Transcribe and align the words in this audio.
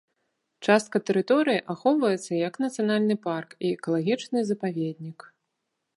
Частка 0.67 1.01
тэрыторыі 1.09 1.59
ахоўваецца 1.75 2.31
як 2.47 2.53
нацыянальны 2.65 3.15
парк 3.27 3.49
і 3.61 3.75
экалагічны 3.77 4.39
запаведнік. 4.49 5.19